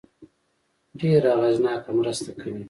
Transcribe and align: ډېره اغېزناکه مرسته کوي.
ډېره 0.99 1.29
اغېزناکه 1.37 1.89
مرسته 1.99 2.31
کوي. 2.39 2.59